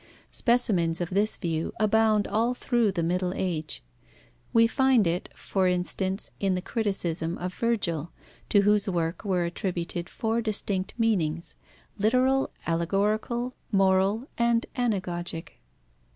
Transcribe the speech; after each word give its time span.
Specimens 0.31 0.99
of 0.99 1.11
this 1.11 1.37
view 1.37 1.73
abound 1.79 2.27
all 2.27 2.55
through 2.55 2.91
the 2.91 3.03
Middle 3.03 3.33
Age. 3.35 3.83
We 4.51 4.65
find 4.65 5.05
it, 5.05 5.29
for 5.35 5.67
instance, 5.67 6.31
in 6.39 6.55
the 6.55 6.61
criticism 6.63 7.37
of 7.37 7.53
Virgil, 7.53 8.11
to 8.49 8.61
whose 8.61 8.89
work 8.89 9.23
were 9.23 9.45
attributed 9.45 10.09
four 10.09 10.41
distinct 10.41 10.95
meanings: 10.97 11.53
literal, 11.99 12.49
allegorical, 12.65 13.53
moral, 13.71 14.27
and 14.39 14.65
anagogic. 14.75 15.59